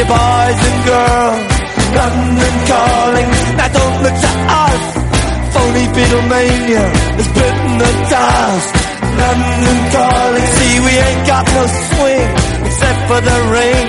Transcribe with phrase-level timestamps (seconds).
[0.00, 1.42] you boys and girls.
[1.90, 3.28] London calling,
[3.58, 4.32] now don't look to
[4.64, 4.84] us.
[5.52, 6.84] Phony Beatlemania
[7.18, 8.70] has bitten the dust.
[9.20, 12.30] London calling, see we ain't got no swing
[12.64, 13.86] except for the rain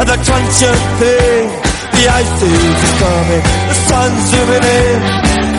[0.00, 1.46] and the crunch of thing.
[1.94, 5.00] The ice age is coming, the sun's zooming in.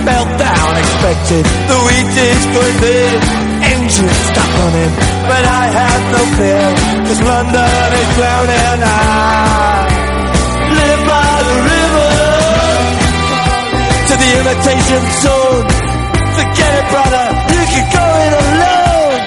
[0.05, 3.19] Meltdown expected, the wheat is going big.
[3.73, 4.93] Engines stop running,
[5.31, 6.67] but I have no fear,
[7.07, 8.83] cause London is drowning.
[8.83, 9.94] I
[14.05, 15.65] to the imitation zone.
[16.37, 19.19] Forget it, brother, you can go it alone.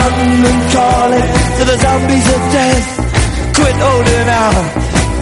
[0.00, 1.28] London calling
[1.58, 2.86] to the zombies of death.
[3.58, 4.66] Quit holding out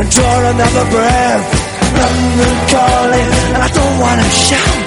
[0.01, 1.45] and draw another breath.
[2.03, 4.79] London calling, and I don't wanna shout.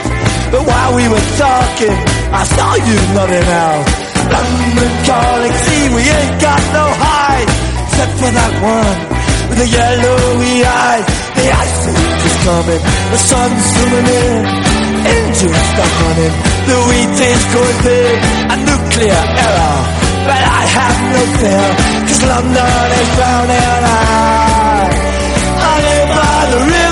[0.53, 1.95] But while we were talking,
[2.29, 3.85] I saw you nodding out.
[4.35, 7.49] London calling, see we ain't got no hide,
[7.89, 9.20] except for that one
[9.51, 11.05] with the yellowy eyes.
[11.35, 11.83] The ice
[12.27, 14.39] is coming, the sun's zooming in,
[15.15, 16.35] engines stop running,
[16.69, 18.17] the wheat is going big,
[18.53, 19.79] a nuclear error.
[20.27, 21.67] But I have no fear,
[22.07, 23.81] cause London is drowning.
[23.91, 24.87] I,
[25.67, 26.90] I live by the river.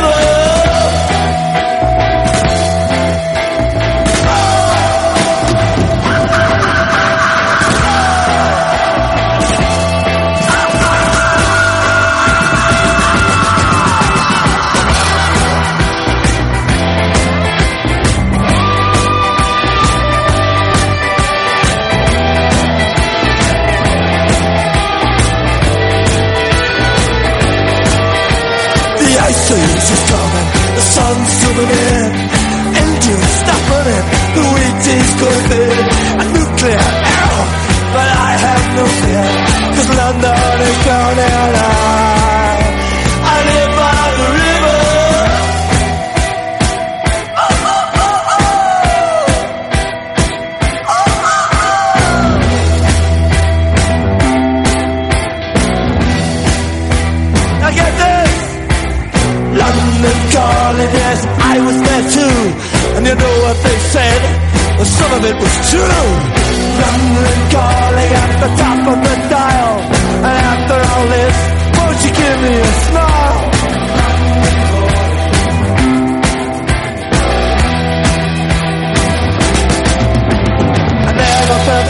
[41.16, 41.49] now.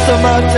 [0.10, 0.50] So much.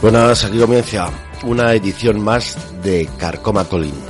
[0.00, 1.10] Buenas, aquí comienza
[1.44, 4.09] una edición más de Carcoma Colin.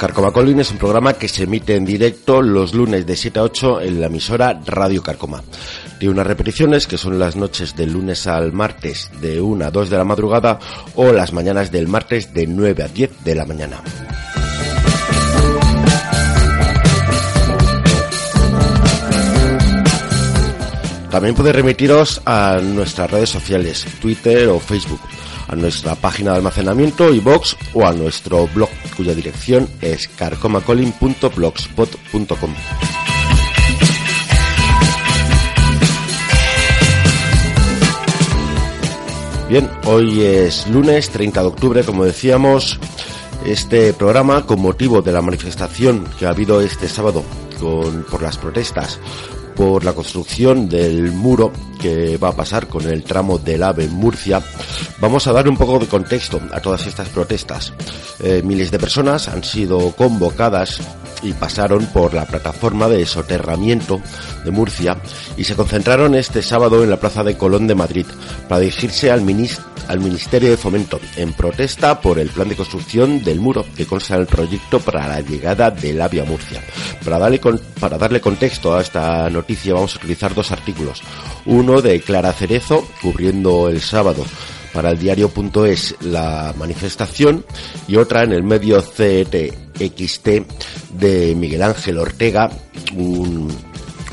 [0.00, 3.42] Carcoma Colin es un programa que se emite en directo los lunes de 7 a
[3.42, 5.42] 8 en la emisora Radio Carcoma.
[5.98, 9.90] Tiene unas repeticiones que son las noches del lunes al martes de 1 a 2
[9.90, 10.58] de la madrugada
[10.94, 13.82] o las mañanas del martes de 9 a 10 de la mañana.
[21.10, 25.00] También podéis remitiros a nuestras redes sociales, Twitter o Facebook,
[25.50, 32.54] a nuestra página de almacenamiento, iBox o a nuestro blog, cuya dirección es carcomacolin.blogspot.com.
[39.48, 42.78] Bien, hoy es lunes 30 de octubre, como decíamos,
[43.44, 47.24] este programa con motivo de la manifestación que ha habido este sábado
[47.58, 49.00] con, por las protestas
[49.60, 53.92] por la construcción del muro que va a pasar con el tramo del AVE en
[53.92, 54.42] Murcia,
[55.00, 57.74] vamos a dar un poco de contexto a todas estas protestas.
[58.20, 60.80] Eh, miles de personas han sido convocadas
[61.22, 64.00] y pasaron por la plataforma de soterramiento
[64.46, 64.96] de Murcia
[65.36, 68.06] y se concentraron este sábado en la Plaza de Colón de Madrid
[68.48, 69.20] para dirigirse al,
[69.88, 74.14] al Ministerio de Fomento en protesta por el plan de construcción del muro que consta
[74.14, 76.62] en el proyecto para la llegada del AVIA Murcia.
[77.04, 77.40] Para darle,
[77.78, 81.02] para darle contexto a esta noticia vamos a utilizar dos artículos.
[81.46, 84.24] Uno de Clara Cerezo, cubriendo el sábado
[84.72, 87.44] para el diario.es la manifestación
[87.88, 90.28] y otra en el medio CETXT
[90.94, 92.50] de Miguel Ángel Ortega,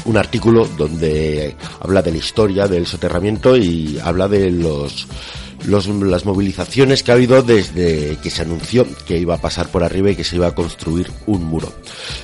[0.07, 5.07] un artículo donde habla de la historia del soterramiento y habla de los
[5.65, 10.11] las movilizaciones que ha habido desde que se anunció que iba a pasar por arriba
[10.11, 11.73] y que se iba a construir un muro.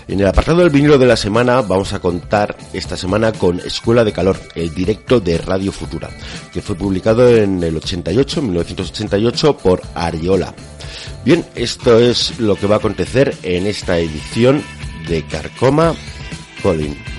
[0.07, 4.03] En el apartado del vinilo de la semana vamos a contar esta semana con Escuela
[4.03, 6.09] de Calor, el directo de Radio Futura,
[6.51, 10.53] que fue publicado en el 88, 1988 por Ariola.
[11.25, 14.61] Bien, esto es lo que va a acontecer en esta edición
[15.07, 15.95] de Carcoma
[16.61, 17.12] Colin.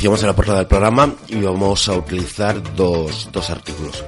[0.00, 4.02] Decíamos en la portada del programa, íbamos a utilizar dos, dos artículos.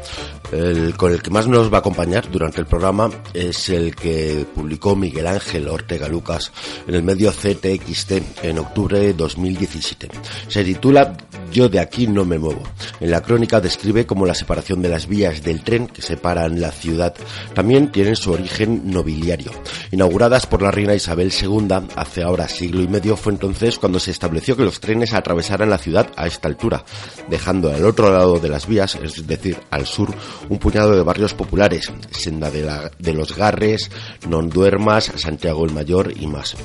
[0.50, 4.46] El con el que más nos va a acompañar durante el programa es el que
[4.54, 6.50] publicó Miguel Ángel Ortega Lucas
[6.86, 10.08] en el medio CTXT en octubre de 2017.
[10.48, 11.14] Se titula
[11.52, 12.62] Yo de aquí no me muevo.
[12.98, 16.72] En la crónica describe cómo la separación de las vías del tren que separan la
[16.72, 17.14] ciudad
[17.54, 19.50] también tienen su origen nobiliario.
[19.90, 24.12] Inauguradas por la reina Isabel II hace ahora siglo y medio fue entonces cuando se
[24.12, 26.84] estableció que los trenes atravesaran la ciudad a esta altura,
[27.28, 30.08] dejando al otro lado de las vías, es decir, al sur,
[30.48, 33.90] un puñado de barrios populares, Senda de, de los Garres,
[34.26, 36.56] Non Duermas, Santiago el Mayor y más.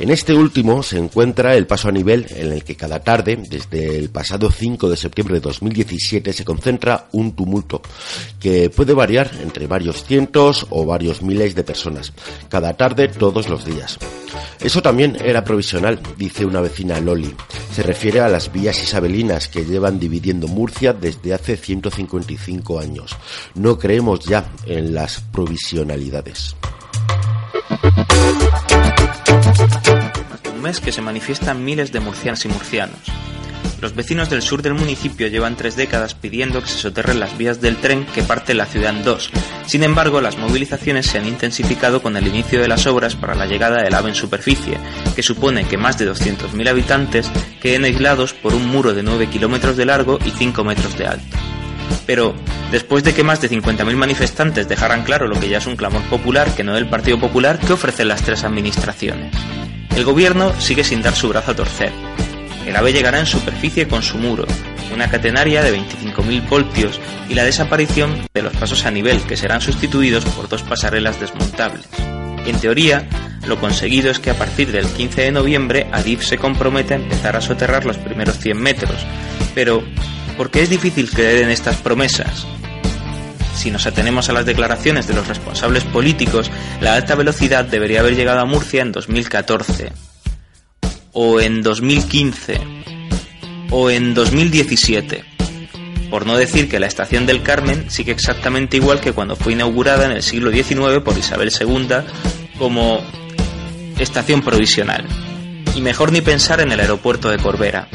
[0.00, 3.98] En este último se encuentra el paso a nivel en el que cada tarde, desde
[3.98, 7.82] el pasado 5 de septiembre de 2017, se concentra un tumulto
[8.38, 12.12] que puede variar entre varios cientos o varios miles de personas,
[12.48, 13.98] cada tarde todos los días.
[14.60, 17.34] Eso también era provisional, dice una vecina Loli.
[17.72, 23.16] Se refiere a las vías isabelinas que llevan dividiendo Murcia desde hace 155 años.
[23.56, 26.54] No creemos ya en las provisionalidades
[30.54, 32.98] un mes que se manifiestan miles de murcianas y murcianos.
[33.80, 37.60] Los vecinos del sur del municipio llevan tres décadas pidiendo que se soterren las vías
[37.60, 39.30] del tren que parte la ciudad en dos.
[39.66, 43.46] Sin embargo, las movilizaciones se han intensificado con el inicio de las obras para la
[43.46, 44.78] llegada del AVE en superficie,
[45.14, 49.76] que supone que más de 200.000 habitantes queden aislados por un muro de 9 kilómetros
[49.76, 51.36] de largo y 5 metros de alto.
[52.06, 52.34] Pero,
[52.70, 56.02] después de que más de 50.000 manifestantes dejaran claro lo que ya es un clamor
[56.04, 59.34] popular que no del Partido Popular, ¿qué ofrecen las tres administraciones?
[59.94, 61.92] El gobierno sigue sin dar su brazo a torcer.
[62.66, 64.46] El AVE llegará en superficie con su muro,
[64.92, 69.60] una catenaria de 25.000 voltios y la desaparición de los pasos a nivel que serán
[69.60, 71.88] sustituidos por dos pasarelas desmontables.
[72.46, 73.08] En teoría,
[73.46, 77.36] lo conseguido es que a partir del 15 de noviembre Adif se compromete a empezar
[77.36, 78.96] a soterrar los primeros 100 metros.
[79.54, 79.82] Pero,
[80.38, 82.46] ¿por qué es difícil creer en estas promesas?
[83.54, 88.16] Si nos atenemos a las declaraciones de los responsables políticos, la alta velocidad debería haber
[88.16, 89.92] llegado a Murcia en 2014,
[91.12, 92.60] o en 2015,
[93.70, 95.36] o en 2017
[96.10, 100.06] por no decir que la estación del Carmen sigue exactamente igual que cuando fue inaugurada
[100.06, 101.88] en el siglo XIX por Isabel II
[102.58, 103.02] como
[103.98, 105.06] estación provisional.
[105.76, 107.88] Y mejor ni pensar en el aeropuerto de Corbera.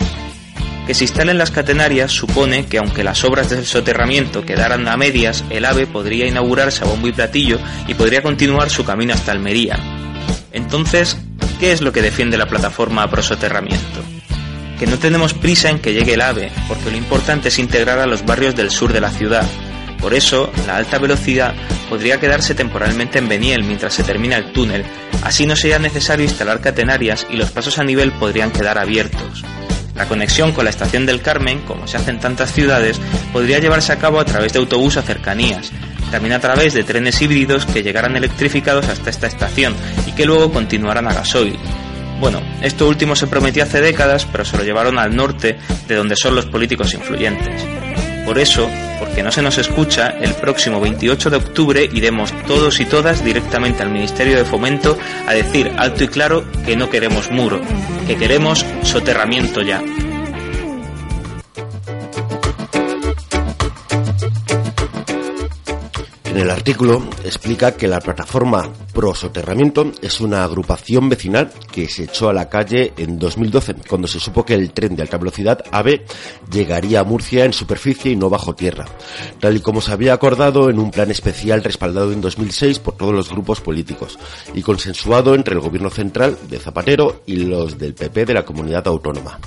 [0.85, 5.43] Que se instalen las catenarias supone que aunque las obras del soterramiento quedaran a medias,
[5.49, 9.79] el AVE podría inaugurarse a bombo y platillo y podría continuar su camino hasta Almería.
[10.51, 11.17] Entonces,
[11.59, 14.03] ¿qué es lo que defiende la plataforma pro soterramiento?
[14.83, 18.05] que no tenemos prisa en que llegue el AVE, porque lo importante es integrar a
[18.05, 19.47] los barrios del sur de la ciudad.
[20.01, 21.55] Por eso, la alta velocidad
[21.89, 24.83] podría quedarse temporalmente en Beniel mientras se termina el túnel,
[25.23, 29.45] así no sería necesario instalar catenarias y los pasos a nivel podrían quedar abiertos.
[29.95, 32.99] La conexión con la estación del Carmen, como se hace en tantas ciudades,
[33.31, 35.71] podría llevarse a cabo a través de autobús a cercanías,
[36.11, 39.75] también a través de trenes híbridos que llegaran electrificados hasta esta estación
[40.07, 41.57] y que luego continuaran a gasoil.
[42.19, 45.57] Bueno, esto último se prometió hace décadas, pero se lo llevaron al norte,
[45.87, 47.82] de donde son los políticos influyentes.
[48.25, 52.85] Por eso, porque no se nos escucha, el próximo 28 de octubre iremos todos y
[52.85, 57.61] todas directamente al Ministerio de Fomento a decir alto y claro que no queremos muro,
[58.07, 59.81] que queremos soterramiento ya.
[66.33, 72.05] En el artículo explica que la plataforma Pro Soterramiento es una agrupación vecinal que se
[72.05, 75.63] echó a la calle en 2012 cuando se supo que el tren de alta velocidad
[75.71, 76.05] AVE
[76.51, 78.85] llegaría a Murcia en superficie y no bajo tierra,
[79.39, 83.13] tal y como se había acordado en un plan especial respaldado en 2006 por todos
[83.13, 84.17] los grupos políticos
[84.55, 88.87] y consensuado entre el gobierno central de Zapatero y los del PP de la comunidad
[88.87, 89.39] autónoma.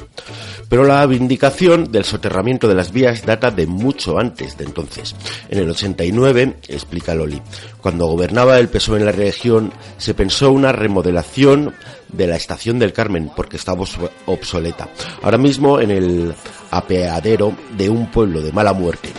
[0.68, 5.14] Pero la vindicación del soterramiento de las vías data de mucho antes de entonces.
[5.48, 7.40] En el 89 explica Loli.
[7.80, 11.74] Cuando gobernaba el PSOE en la región, se pensó una remodelación
[12.08, 13.84] de la estación del Carmen porque estaba
[14.26, 14.88] obsoleta.
[15.22, 16.34] Ahora mismo en el
[16.70, 19.12] apeadero de un pueblo de mala muerte.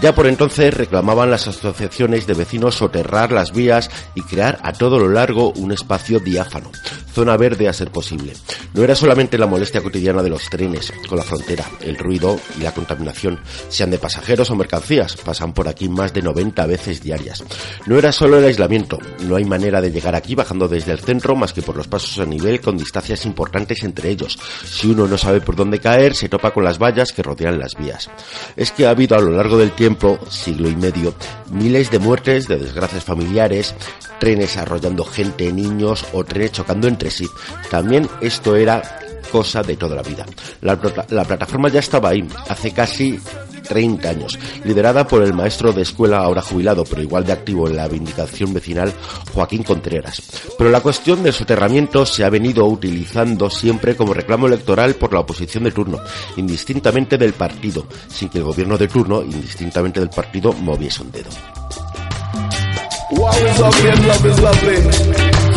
[0.00, 4.98] Ya por entonces reclamaban las asociaciones de vecinos soterrar las vías y crear a todo
[4.98, 6.72] lo largo un espacio diáfano,
[7.12, 8.32] zona verde a ser posible.
[8.74, 12.62] No era solamente la molestia cotidiana de los trenes con la frontera, el ruido y
[12.62, 17.44] la contaminación, sean de pasajeros o mercancías, pasan por aquí más de 90 veces diarias.
[17.86, 21.36] No era solo el aislamiento, no hay manera de llegar aquí bajando desde el centro
[21.36, 24.38] más que por los pasos a nivel con distancias importantes entre ellos.
[24.64, 27.74] Si uno no sabe por dónde caer, se topa con las vallas que rodean las
[27.76, 28.10] vías.
[28.56, 31.14] Es que ha habido a lo largo del tiempo siglo y medio,
[31.50, 33.74] miles de muertes, de desgracias familiares,
[34.18, 37.28] trenes arrollando gente, niños o trenes chocando entre sí.
[37.70, 38.82] También esto era
[39.30, 40.26] cosa de toda la vida.
[40.60, 40.78] La,
[41.08, 43.18] la, plataforma ya estaba ahí, hace casi
[43.62, 47.76] 30 años, liderada por el maestro de escuela ahora jubilado, pero igual de activo en
[47.76, 48.92] la vindicación vecinal,
[49.32, 50.22] Joaquín Contreras.
[50.58, 55.20] Pero la cuestión del soterramiento se ha venido utilizando siempre como reclamo electoral por la
[55.20, 56.00] oposición de turno,
[56.36, 61.30] indistintamente del partido, sin que el gobierno de turno, indistintamente del partido, moviese un dedo.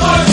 [0.00, 0.27] Lord.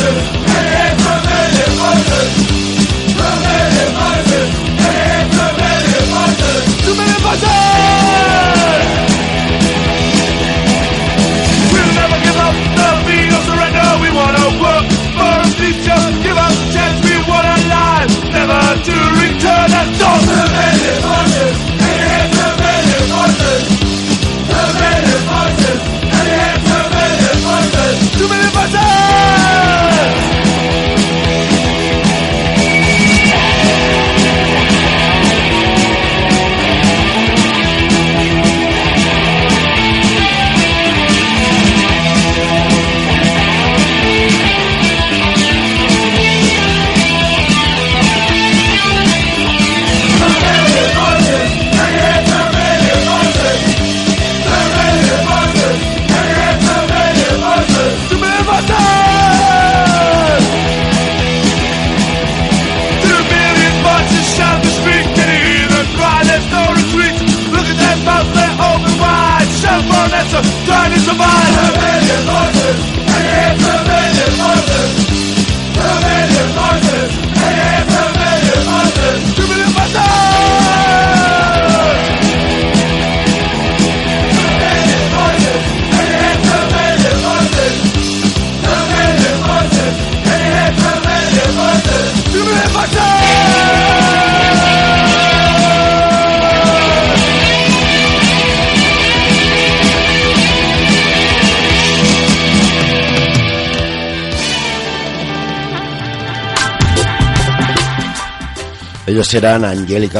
[109.26, 110.14] Ellos eran Angelic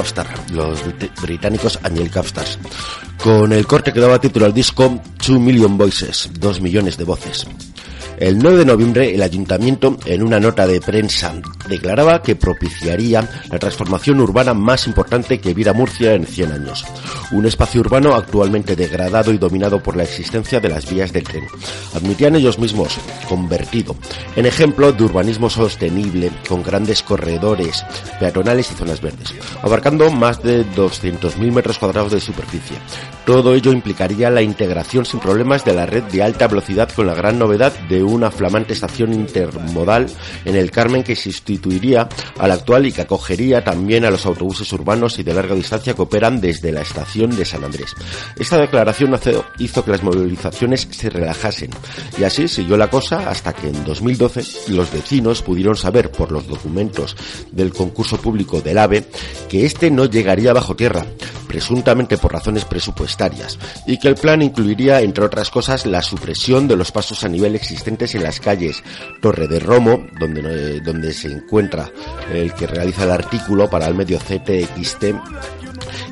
[0.52, 0.80] los
[1.22, 2.58] británicos Angelic Upstars,
[3.24, 7.46] con el corte que daba título al disco Two Million Voices, dos millones de voces.
[8.18, 11.36] El 9 de noviembre el ayuntamiento, en una nota de prensa,
[11.68, 16.86] declaraba que propiciaría la transformación urbana más importante que viera Murcia en 100 años.
[17.32, 21.46] Un espacio urbano actualmente degradado y dominado por la existencia de las vías del tren.
[21.94, 23.96] Admitían ellos mismos, convertido
[24.36, 27.86] en ejemplo de urbanismo sostenible, con grandes corredores
[28.20, 32.78] peatonales y zonas verdes, abarcando más de 200.000 metros cuadrados de superficie.
[33.26, 37.16] Todo ello implicaría la integración sin problemas de la red de alta velocidad con la
[37.16, 40.08] gran novedad de una flamante estación intermodal
[40.46, 41.16] en el Carmen que
[41.56, 45.56] sustituiría a la actual y que acogería también a los autobuses urbanos y de larga
[45.56, 47.94] distancia que operan desde la estación de San Andrés.
[48.38, 49.18] Esta declaración
[49.60, 51.72] hizo que las movilizaciones se relajasen
[52.18, 56.48] y así siguió la cosa hasta que en 2012 los vecinos pudieron saber por los
[56.48, 57.16] documentos
[57.52, 59.06] del concurso público del AVE
[59.50, 61.06] que este no llegaría bajo tierra,
[61.48, 66.76] presuntamente por razones presupuestarias, y que el plan incluiría, entre otras cosas, la supresión de
[66.76, 68.84] los pasos a nivel existentes en las calles
[69.22, 71.92] Torre de Romo, donde, donde se encuentra
[72.34, 75.06] el que realiza el artículo para el medio CTXT,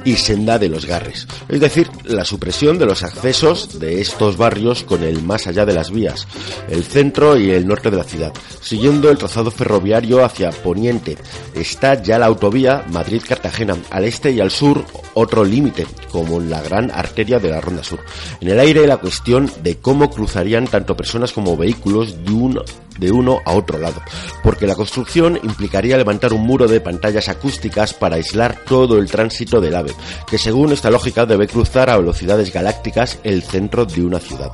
[0.05, 4.83] y Senda de los Garres, es decir, la supresión de los accesos de estos barrios
[4.83, 6.27] con el más allá de las vías,
[6.69, 11.17] el centro y el norte de la ciudad, siguiendo el trazado ferroviario hacia poniente.
[11.55, 16.91] Está ya la autovía Madrid-Cartagena, al este y al sur otro límite, como la gran
[16.91, 17.99] arteria de la Ronda Sur.
[18.41, 22.61] En el aire la cuestión de cómo cruzarían tanto personas como vehículos de un
[22.97, 24.01] de uno a otro lado,
[24.43, 29.61] porque la construcción implicaría levantar un muro de pantallas acústicas para aislar todo el tránsito
[29.61, 29.93] del AVE,
[30.29, 34.51] que según esta lógica debe cruzar a velocidades galácticas el centro de una ciudad.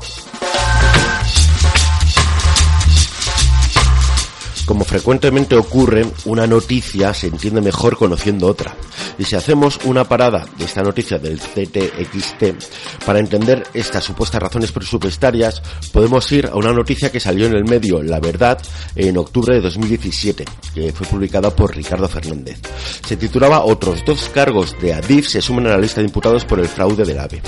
[4.70, 8.76] Como frecuentemente ocurre, una noticia se entiende mejor conociendo otra.
[9.18, 14.72] Y si hacemos una parada de esta noticia del CTXT para entender estas supuestas razones
[14.72, 18.62] presupuestarias, podemos ir a una noticia que salió en el medio La Verdad
[18.96, 22.60] en octubre de 2017, que fue publicada por Ricardo Fernández.
[23.08, 26.60] Se titulaba Otros dos cargos de Adif se suman a la lista de imputados por
[26.60, 27.42] el fraude del AVE.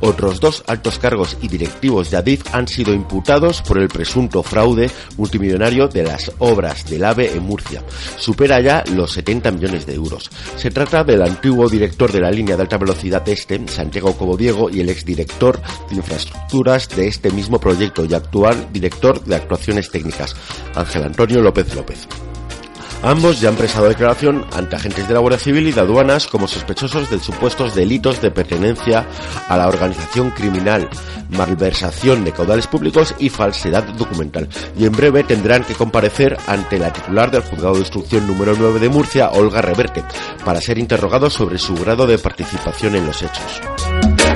[0.00, 4.90] Otros dos altos cargos y directivos de Adif han sido imputados por el presunto fraude
[5.16, 7.82] multimillonario de las obras del AVE en Murcia.
[8.16, 10.30] Supera ya los 70 millones de euros.
[10.56, 14.80] Se trata del antiguo director de la línea de alta velocidad este, Santiago Cobodiego, y
[14.80, 20.34] el exdirector de infraestructuras de este mismo proyecto y actual director de actuaciones técnicas,
[20.74, 22.06] Ángel Antonio López López.
[23.02, 26.48] Ambos ya han prestado declaración ante agentes de la Guardia Civil y de aduanas como
[26.48, 29.06] sospechosos de supuestos delitos de pertenencia
[29.48, 30.88] a la organización criminal,
[31.30, 34.48] malversación de caudales públicos y falsedad documental.
[34.76, 38.80] Y en breve tendrán que comparecer ante la titular del juzgado de instrucción número 9
[38.80, 40.02] de Murcia, Olga Reverte,
[40.44, 44.27] para ser interrogados sobre su grado de participación en los hechos.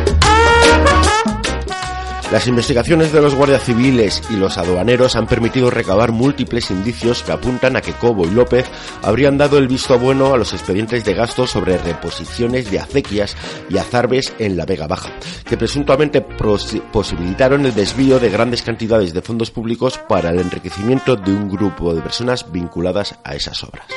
[2.32, 7.32] Las investigaciones de los guardias civiles y los aduaneros han permitido recabar múltiples indicios que
[7.32, 8.64] apuntan a que Cobo y López
[9.02, 13.36] habrían dado el visto bueno a los expedientes de gasto sobre reposiciones de acequias
[13.68, 15.12] y azarbes en la Vega Baja,
[15.44, 21.34] que presuntamente posibilitaron el desvío de grandes cantidades de fondos públicos para el enriquecimiento de
[21.34, 23.88] un grupo de personas vinculadas a esas obras.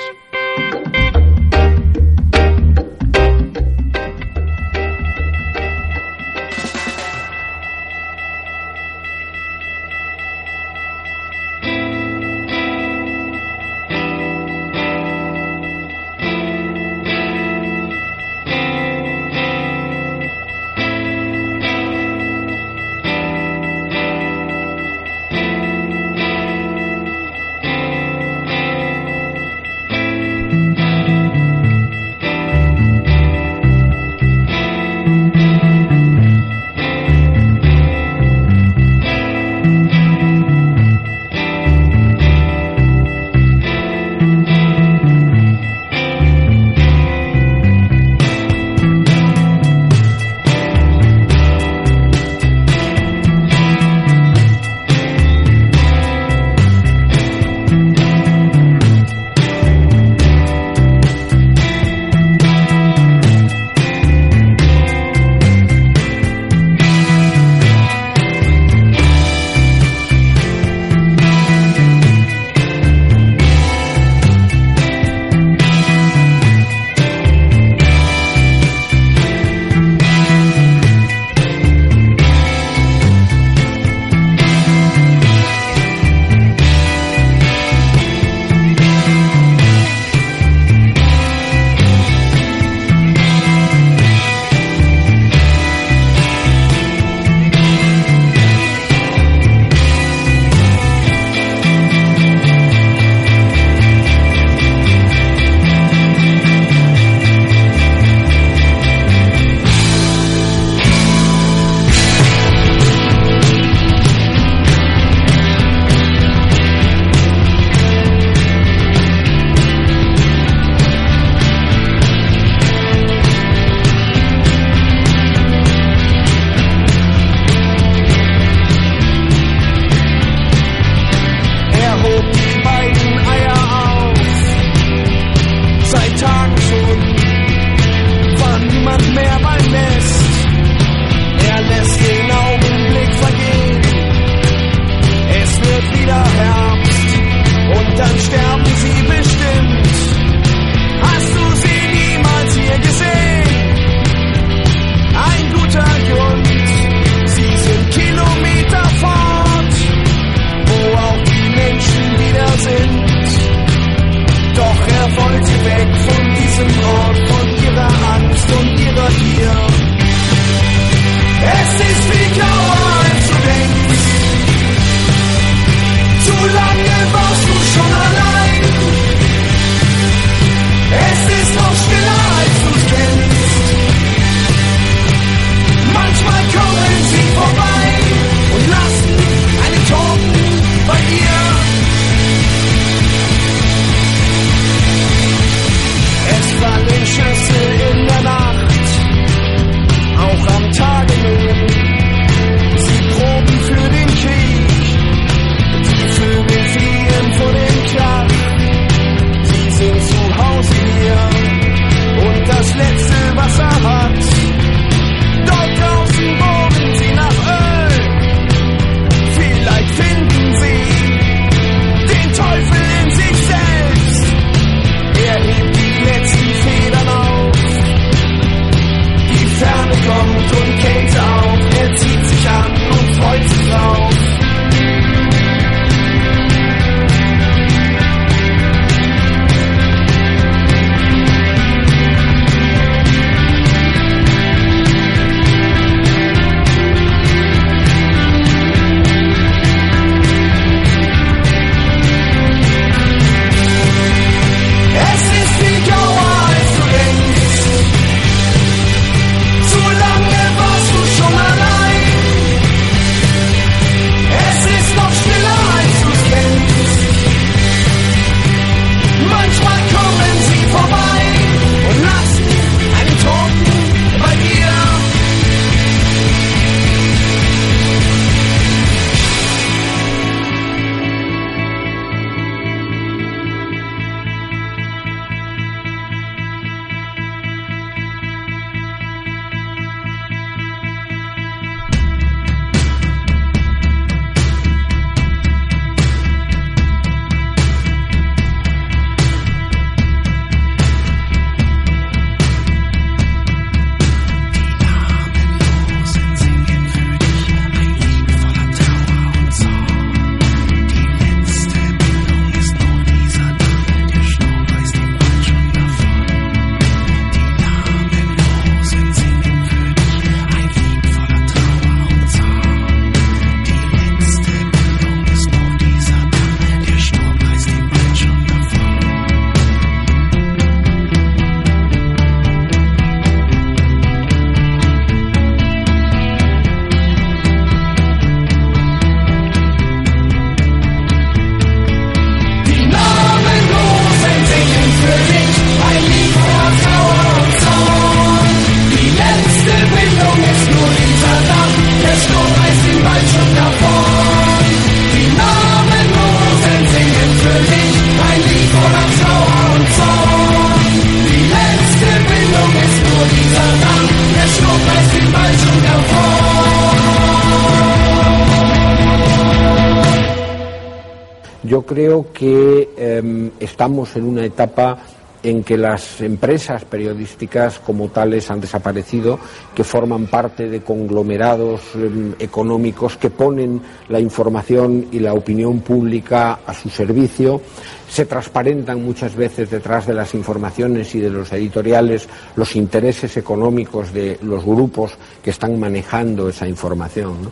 [371.86, 374.98] Creo que em, estamos en una etapa
[375.46, 379.40] en que las empresas periodísticas como tales han desaparecido,
[379.76, 383.80] que forman parte de conglomerados em, económicos que ponen
[384.10, 387.62] la información y la opinión pública a su servicio,
[388.10, 394.14] se transparentan muchas veces detrás de las informaciones y de los editoriales los intereses económicos
[394.14, 395.12] de los grupos
[395.44, 397.52] que están manejando esa información.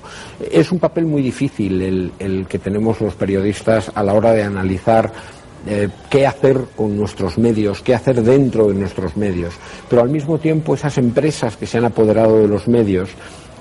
[0.52, 5.12] Es un papel muy difícil el que tenemos los periodistas a la hora de analizar
[5.66, 9.54] eh, qué hacer con nuestros medios, qué hacer dentro de nuestros medios.
[9.90, 13.10] Pero al mismo tiempo esas empresas que se han apoderado de los medios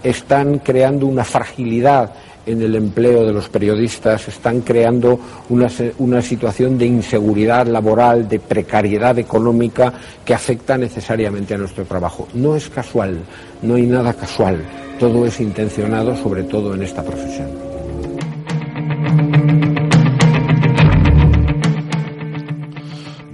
[0.02, 2.12] están creando una fragilidad
[2.44, 8.40] en el empleo de los periodistas, están creando una, una, situación de inseguridad laboral, de
[8.40, 9.92] precariedad económica
[10.24, 12.26] que afecta necesariamente a nuestro trabajo.
[12.34, 13.20] No es casual,
[13.62, 14.64] no hay nada casual,
[14.98, 17.48] todo es intencionado, sobre todo en esta profesión.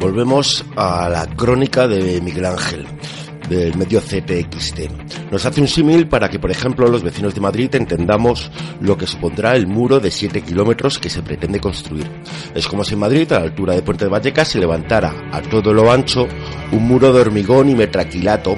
[0.08, 2.86] Volvemos a la crónica de Miguel Ángel
[3.46, 5.30] del medio CPXT.
[5.30, 9.06] Nos hace un símil para que, por ejemplo, los vecinos de Madrid entendamos lo que
[9.06, 12.10] supondrá el muro de 7 kilómetros que se pretende construir.
[12.54, 15.42] Es como si en Madrid, a la altura de Puente de Vallecas, se levantara a
[15.42, 16.26] todo lo ancho
[16.72, 18.56] un muro de hormigón y metraquilato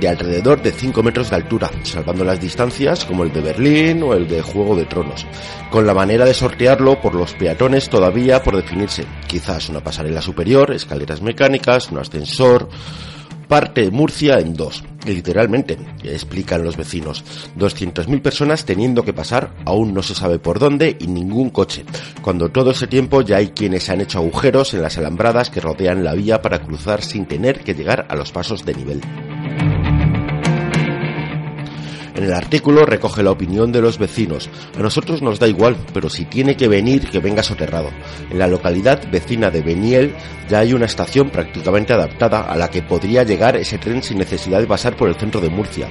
[0.00, 4.14] de alrededor de 5 metros de altura, salvando las distancias como el de Berlín o
[4.14, 5.26] el de Juego de Tronos,
[5.70, 9.04] con la manera de sortearlo por los peatones todavía por definirse.
[9.26, 12.68] Quizás una pasarela superior, escaleras mecánicas, un ascensor,
[13.50, 17.24] parte Murcia en dos, literalmente, explican los vecinos.
[17.58, 21.84] 200.000 personas teniendo que pasar, aún no se sabe por dónde y ningún coche,
[22.22, 26.04] cuando todo ese tiempo ya hay quienes han hecho agujeros en las alambradas que rodean
[26.04, 29.00] la vía para cruzar sin tener que llegar a los pasos de nivel.
[32.14, 34.48] En el artículo recoge la opinión de los vecinos.
[34.76, 37.90] A nosotros nos da igual, pero si tiene que venir, que venga soterrado.
[38.30, 40.14] En la localidad vecina de Beniel
[40.48, 44.60] ya hay una estación prácticamente adaptada a la que podría llegar ese tren sin necesidad
[44.60, 45.88] de pasar por el centro de Murcia.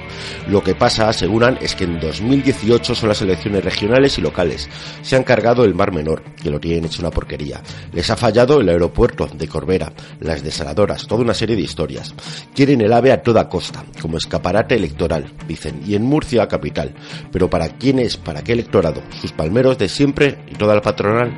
[0.47, 4.69] Lo que pasa, aseguran, es que en 2018 son las elecciones regionales y locales.
[5.01, 7.61] Se han cargado el Mar Menor, que lo tienen hecho una porquería.
[7.93, 12.13] Les ha fallado el aeropuerto de Corbera, las desaladoras, toda una serie de historias.
[12.53, 16.93] Quieren el AVE a toda costa, como escaparate electoral, dicen, y en Murcia capital.
[17.31, 18.17] Pero ¿para quién es?
[18.17, 19.01] ¿Para qué electorado?
[19.21, 21.31] ¿Sus palmeros de siempre y toda la patronal?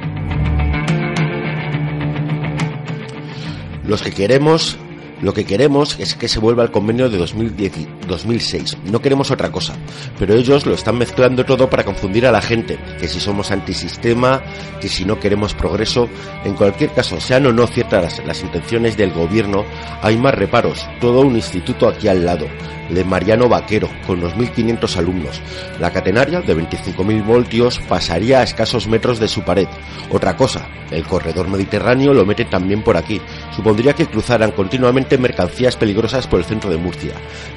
[3.85, 4.77] Los que queremos
[5.21, 8.77] lo que queremos es que se vuelva al convenio de 2006.
[8.85, 9.75] No queremos otra cosa.
[10.17, 12.79] Pero ellos lo están mezclando todo para confundir a la gente.
[12.99, 14.41] Que si somos antisistema,
[14.79, 16.09] que si no queremos progreso.
[16.43, 19.63] En cualquier caso, sean o no ciertas las intenciones del gobierno,
[20.01, 20.87] hay más reparos.
[20.99, 22.47] Todo un instituto aquí al lado
[22.93, 25.41] de Mariano Vaquero, con unos 1.500 alumnos.
[25.79, 29.67] La catenaria, de 25.000 voltios, pasaría a escasos metros de su pared.
[30.09, 33.21] Otra cosa, el corredor mediterráneo lo mete también por aquí.
[33.55, 37.13] Supondría que cruzaran continuamente mercancías peligrosas por el centro de Murcia,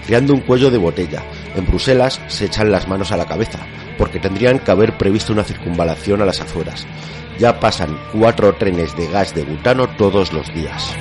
[0.06, 1.22] creando un cuello de botella.
[1.56, 3.60] En Bruselas se echan las manos a la cabeza,
[3.98, 6.86] porque tendrían que haber previsto una circunvalación a las afueras.
[7.38, 10.94] Ya pasan cuatro trenes de gas de butano todos los días.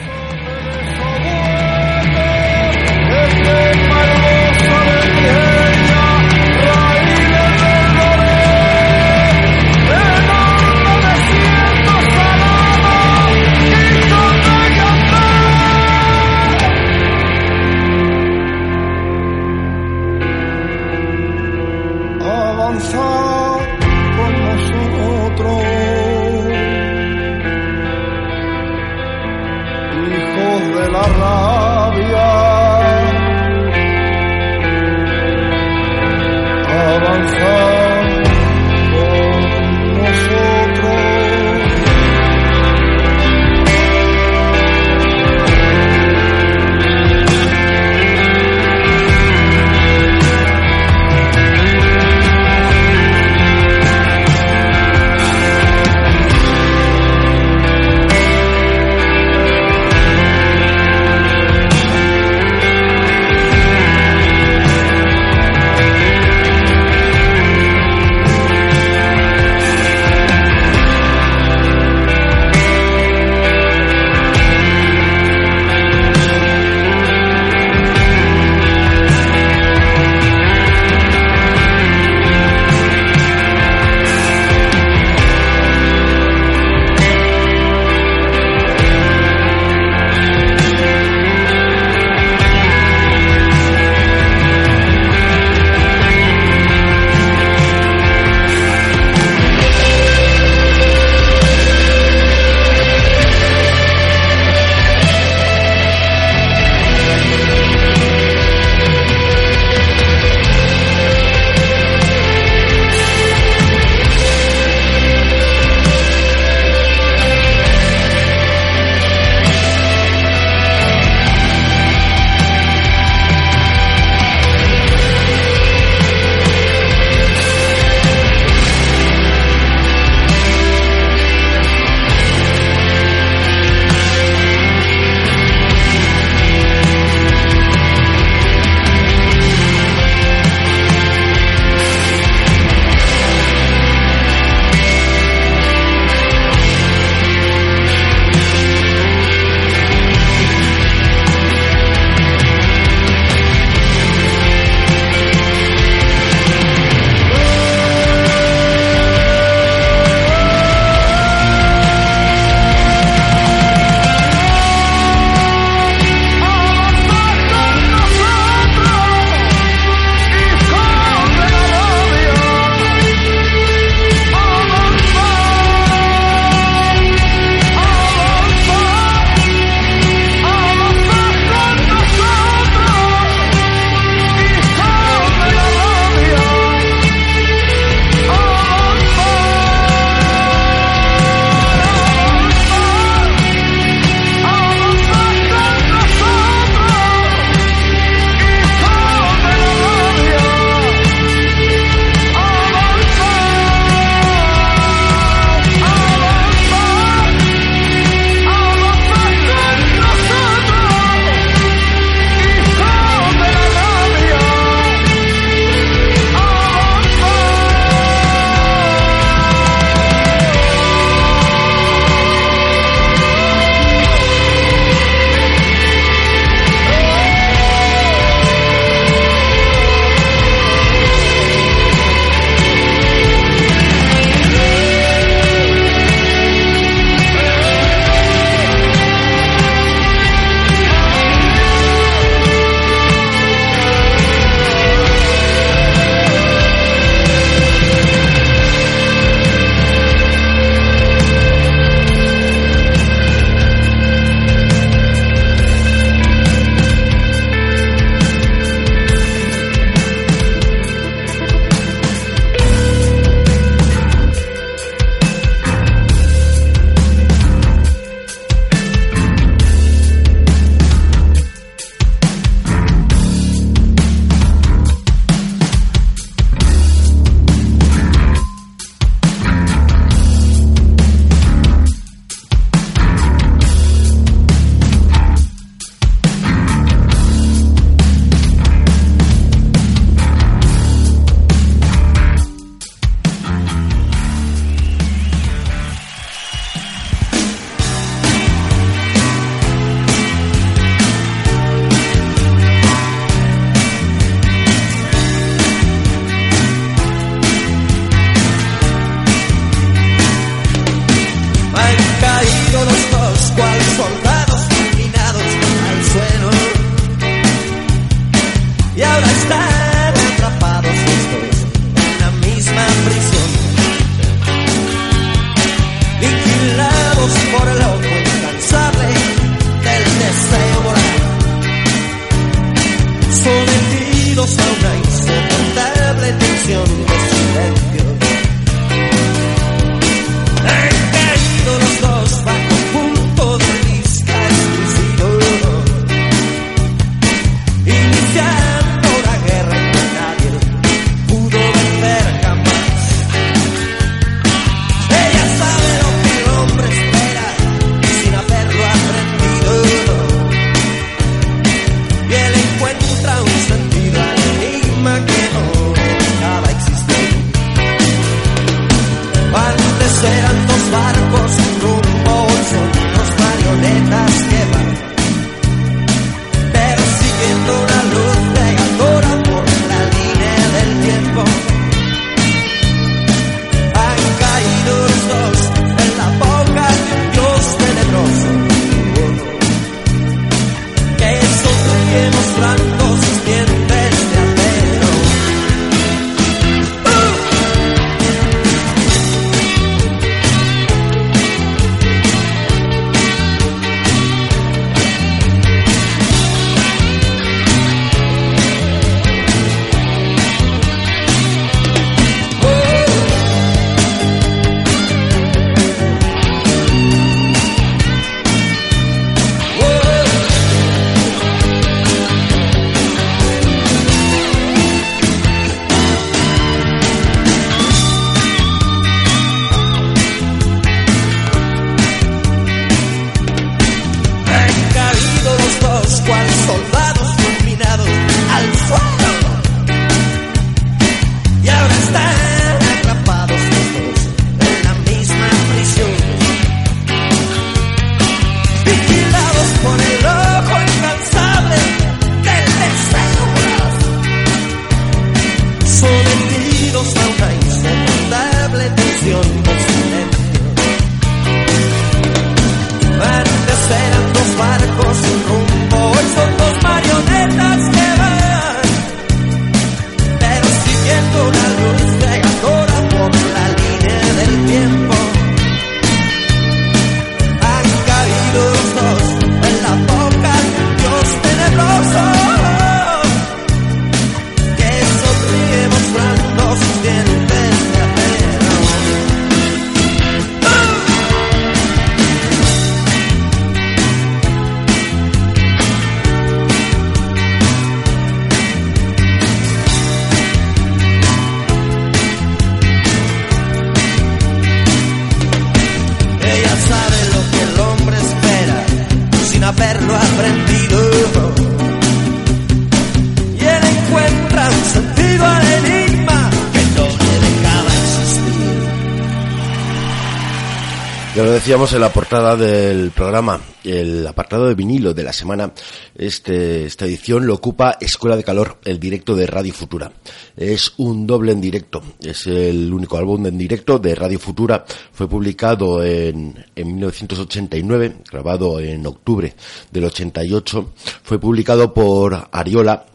[521.64, 525.72] Decíamos en la portada del programa, el apartado de vinilo de la semana,
[526.14, 530.12] este, esta edición lo ocupa Escuela de Calor, el directo de Radio Futura.
[530.58, 534.84] Es un doble en directo, es el único álbum en directo de Radio Futura.
[535.14, 539.56] Fue publicado en, en 1989, grabado en octubre
[539.90, 540.90] del 88.
[541.24, 543.06] Fue publicado por Ariola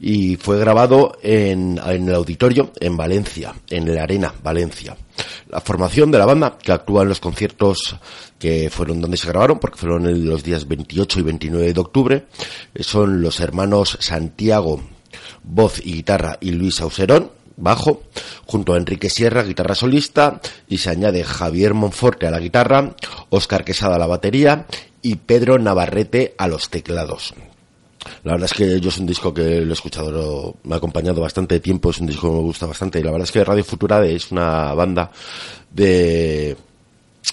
[0.00, 4.96] y fue grabado en, el auditorio en Valencia, en la Arena, Valencia.
[5.48, 7.96] La formación de la banda, que actúa en los conciertos
[8.38, 12.26] que fueron donde se grabaron, porque fueron los días 28 y 29 de octubre,
[12.80, 14.82] son los hermanos Santiago,
[15.42, 18.02] voz y guitarra, y Luis Auserón, bajo,
[18.46, 22.96] junto a Enrique Sierra, guitarra solista, y se añade Javier Monforte a la guitarra,
[23.30, 24.66] Óscar Quesada a la batería
[25.02, 27.34] y Pedro Navarrete a los teclados.
[28.24, 31.20] La verdad es que yo es un disco que lo he escuchado, me ha acompañado
[31.20, 33.00] bastante tiempo, es un disco que me gusta bastante.
[33.00, 35.10] Y la verdad es que Radio Futura es una banda
[35.70, 36.56] de,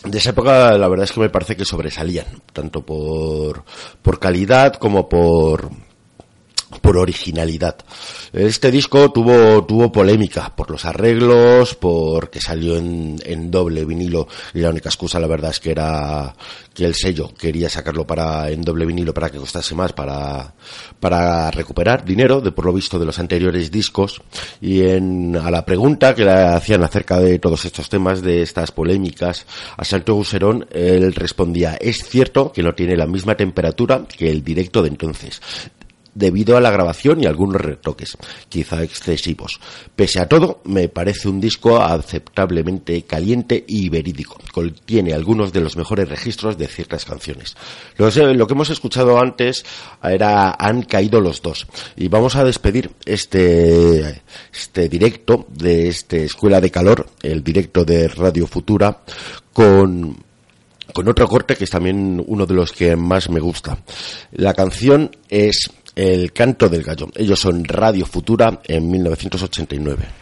[0.06, 3.64] de esa época, la verdad es que me parece que sobresalían, tanto por,
[4.02, 5.70] por calidad como por,
[6.82, 7.78] por originalidad.
[8.32, 14.60] Este disco tuvo, tuvo polémica por los arreglos, porque salió en, en doble vinilo y
[14.60, 16.36] la única excusa la verdad es que era
[16.74, 20.54] que el sello quería sacarlo para, en doble vinilo para que costase más para,
[21.00, 24.22] para recuperar dinero de por lo visto de los anteriores discos
[24.62, 28.72] y en, a la pregunta que le hacían acerca de todos estos temas, de estas
[28.72, 29.46] polémicas,
[29.76, 34.44] a Santo Guserón, él respondía, es cierto que no tiene la misma temperatura que el
[34.44, 35.42] directo de entonces
[36.14, 38.18] debido a la grabación y algunos retoques,
[38.50, 39.60] quizá excesivos.
[39.96, 44.38] Pese a todo, me parece un disco aceptablemente caliente y verídico.
[44.52, 47.56] Contiene algunos de los mejores registros de ciertas canciones.
[47.98, 48.10] Lo,
[48.48, 49.66] que hemos escuchado antes
[50.04, 51.68] era Han caído los dos.
[51.96, 58.08] Y vamos a despedir este, este directo de este Escuela de Calor, el directo de
[58.08, 59.02] Radio Futura,
[59.54, 60.30] con
[60.94, 63.78] con otro corte que es también uno de los que más me gusta.
[64.32, 65.70] La canción es
[66.00, 67.10] el canto del gallo.
[67.14, 70.19] Ellos son Radio Futura en 1989.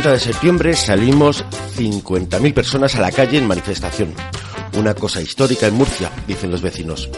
[0.00, 1.44] 30 de septiembre salimos
[1.76, 4.14] 50.000 personas a la calle en manifestación.
[4.78, 7.10] Una cosa histórica en Murcia, dicen los vecinos.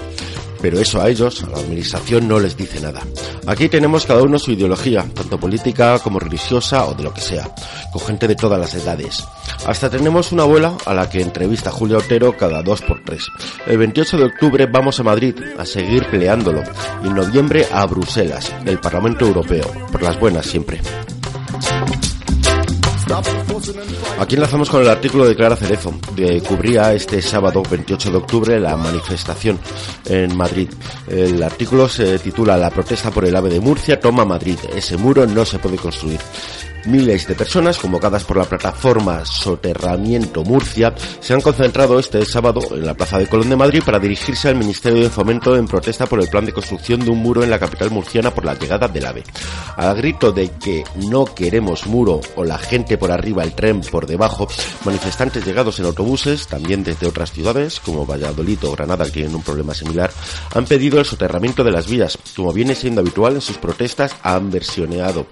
[0.61, 3.01] Pero eso a ellos, a la administración, no les dice nada.
[3.47, 7.55] Aquí tenemos cada uno su ideología, tanto política como religiosa o de lo que sea,
[7.93, 9.23] con gente de todas las edades.
[9.65, 13.29] Hasta tenemos una abuela a la que entrevista Julia Otero cada dos por tres.
[13.65, 16.65] El 28 de octubre vamos a Madrid a seguir peleándolo
[17.05, 20.81] y en noviembre a Bruselas, el Parlamento Europeo, por las buenas siempre.
[24.19, 28.61] Aquí enlazamos con el artículo de Clara Cerezo, que cubría este sábado 28 de octubre
[28.61, 29.59] la manifestación
[30.07, 30.69] en Madrid.
[31.09, 34.59] El artículo se titula La protesta por el ave de Murcia toma Madrid.
[34.75, 36.21] Ese muro no se puede construir.
[36.85, 42.85] Miles de personas convocadas por la plataforma Soterramiento Murcia se han concentrado este sábado en
[42.85, 46.21] la Plaza de Colón de Madrid para dirigirse al Ministerio de Fomento en protesta por
[46.21, 49.07] el plan de construcción de un muro en la capital murciana por la llegada del
[49.07, 49.23] AVE.
[49.77, 54.07] Al grito de que no queremos muro o la gente por arriba, el tren por
[54.07, 54.49] debajo,
[54.85, 59.43] manifestantes llegados en autobuses, también desde otras ciudades como Valladolid o Granada que tienen un
[59.43, 60.11] problema similar,
[60.53, 62.19] han pedido el soterramiento de las vías.
[62.35, 65.27] Como viene siendo habitual en sus protestas, han versioneado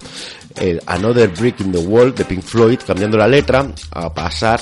[0.56, 4.60] el Another Brick in the Wall de Pink Floyd, cambiando la letra a pasar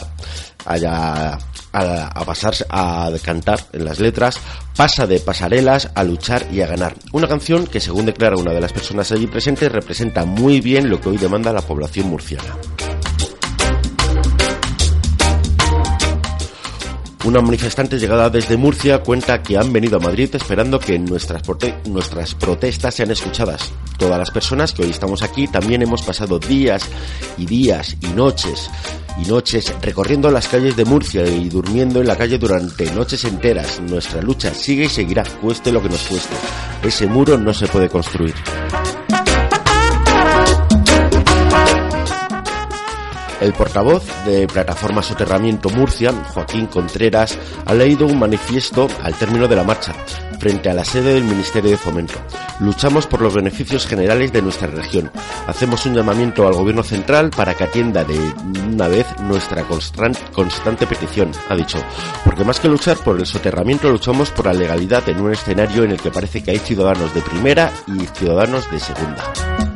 [0.64, 1.38] a,
[1.72, 4.38] a, pasar a cantar en las letras,
[4.76, 6.94] pasa de pasarelas a luchar y a ganar.
[7.12, 11.00] Una canción que, según declara una de las personas allí presentes, representa muy bien lo
[11.00, 12.56] que hoy demanda la población murciana.
[17.28, 21.42] Una manifestante llegada desde Murcia cuenta que han venido a Madrid esperando que nuestras,
[22.34, 23.70] protestas sean escuchadas.
[23.98, 26.88] Todas las personas que hoy estamos aquí también hemos pasado días
[27.36, 28.70] y días y noches
[29.22, 33.78] y noches recorriendo las calles de Murcia y durmiendo en la calle durante noches enteras.
[33.82, 36.34] Nuestra lucha sigue y seguirá, cueste lo que nos cueste.
[36.82, 38.32] Ese muro no se puede construir.
[43.40, 49.54] El portavoz de Plataforma Soterramiento Murcia, Joaquín Contreras, ha leído un manifiesto al término de
[49.54, 49.94] la marcha,
[50.40, 52.14] frente a la sede del Ministerio de Fomento.
[52.58, 55.12] Luchamos por los beneficios generales de nuestra región.
[55.46, 58.18] Hacemos un llamamiento al Gobierno central para que atienda de
[58.68, 61.78] una vez nuestra constante petición, ha dicho.
[62.24, 65.92] Porque más que luchar por el soterramiento, luchamos por la legalidad en un escenario en
[65.92, 69.67] el que parece que hay ciudadanos de primera y ciudadanos de segunda.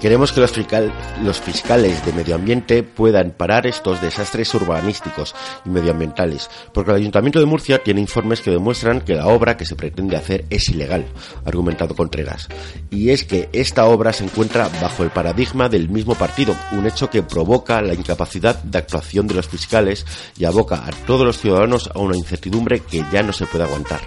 [0.00, 5.34] Queremos que los, fiscales de medio ambiente puedan parar estos desastres urbanísticos
[5.64, 9.64] y medioambientales, porque el Ayuntamiento de Murcia tiene informes que demuestran que la obra que
[9.64, 11.06] se pretende hacer es ilegal,
[11.46, 12.48] argumentado Contreras.
[12.90, 17.08] Y es que esta obra se encuentra bajo el paradigma del mismo partido, un hecho
[17.08, 20.04] que provoca la incapacidad de actuación de los fiscales
[20.36, 24.00] y aboca a todos los ciudadanos a una incertidumbre que ya no se puede aguantar.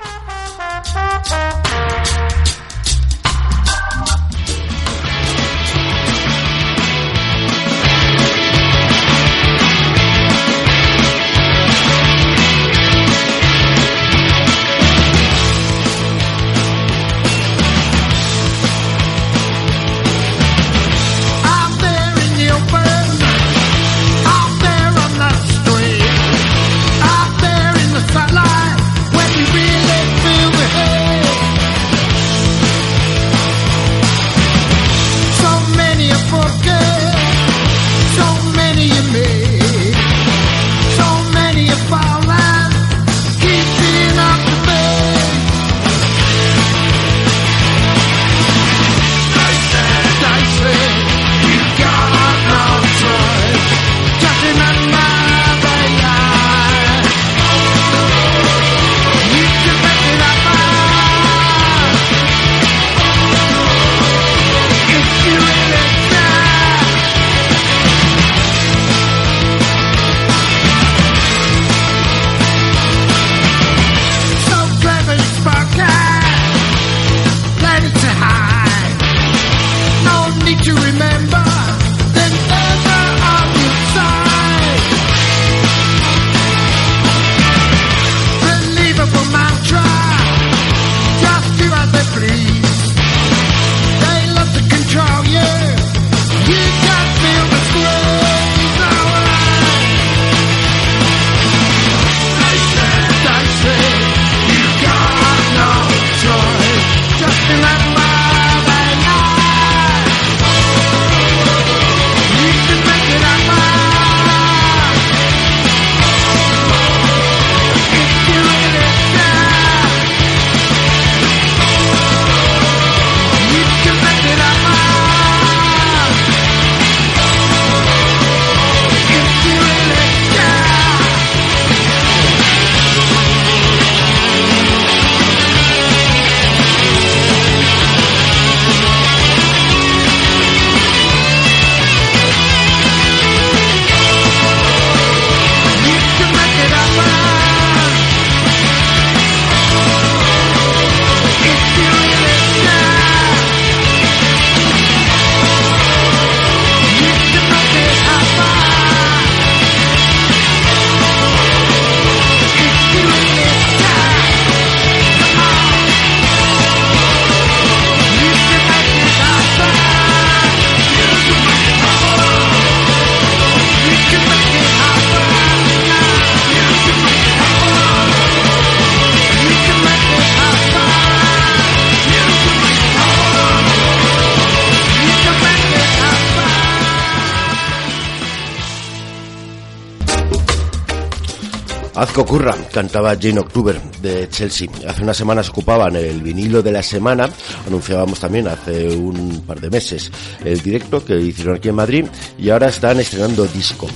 [192.20, 194.68] Que ocurra, cantaba Jane October de Chelsea.
[194.88, 197.30] Hace unas semanas ocupaban el vinilo de la semana,
[197.66, 200.12] anunciábamos también hace un par de meses
[200.44, 202.06] el directo que hicieron aquí en Madrid
[202.38, 203.88] y ahora están estrenando disco.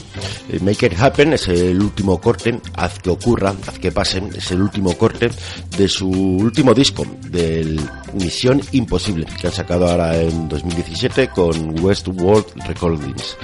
[0.49, 4.51] Eh, Make It Happen es el último corte, Haz que ocurra, haz que pasen, es
[4.51, 5.29] el último corte
[5.77, 7.79] de su último disco, del
[8.13, 13.37] Misión Imposible, que han sacado ahora en 2017 con Westworld Recordings.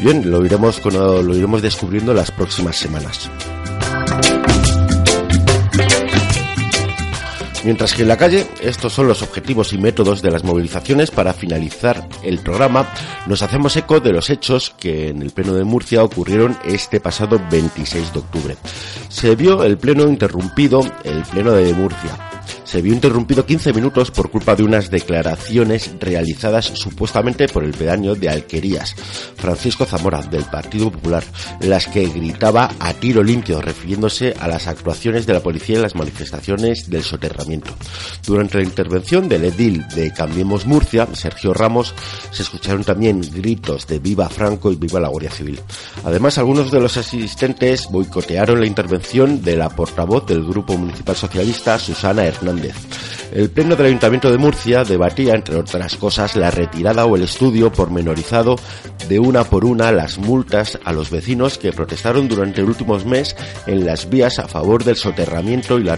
[0.00, 3.28] Bien, lo iremos, lo iremos descubriendo las próximas semanas.
[7.62, 11.34] Mientras que en la calle, estos son los objetivos y métodos de las movilizaciones para
[11.34, 12.88] finalizar el programa,
[13.26, 17.40] nos hacemos eco de los hechos que en el Pleno de Murcia ocurrieron este pasado
[17.50, 18.56] 26 de octubre.
[19.08, 22.29] Se vio el Pleno interrumpido, el Pleno de Murcia,
[22.70, 28.14] se vio interrumpido 15 minutos por culpa de unas declaraciones realizadas supuestamente por el pedáneo
[28.14, 28.94] de Alquerías,
[29.34, 31.24] Francisco Zamora, del Partido Popular,
[31.62, 35.96] las que gritaba a tiro limpio, refiriéndose a las actuaciones de la policía en las
[35.96, 37.72] manifestaciones del soterramiento.
[38.24, 41.92] Durante la intervención del edil de Cambiemos Murcia, Sergio Ramos,
[42.30, 45.58] se escucharon también gritos de Viva Franco y Viva la Guardia Civil.
[46.04, 51.76] Además, algunos de los asistentes boicotearon la intervención de la portavoz del Grupo Municipal Socialista,
[51.76, 52.59] Susana Hernández
[53.32, 57.70] el Pleno del Ayuntamiento de Murcia debatía, entre otras cosas, la retirada o el estudio
[57.70, 58.56] pormenorizado
[59.08, 63.36] de una por una las multas a los vecinos que protestaron durante el último mes
[63.66, 65.96] en las vías a favor del soterramiento y la,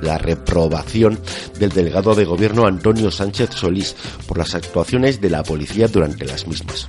[0.00, 1.18] la reprobación
[1.58, 3.94] del delegado de gobierno Antonio Sánchez Solís
[4.26, 6.88] por las actuaciones de la policía durante las mismas.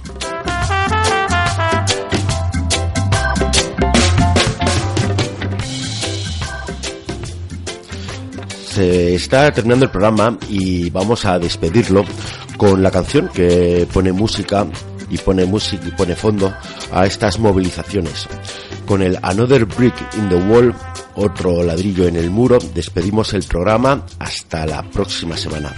[8.79, 12.05] Se está terminando el programa y vamos a despedirlo
[12.55, 14.65] con la canción que pone música
[15.09, 16.53] y pone música y pone fondo
[16.93, 18.29] a estas movilizaciones.
[18.85, 20.73] Con el Another Brick in the Wall,
[21.15, 25.75] otro ladrillo en el muro, despedimos el programa hasta la próxima semana.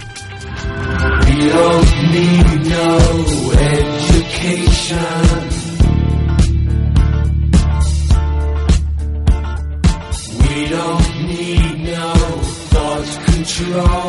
[13.62, 13.86] Control.
[13.86, 14.01] No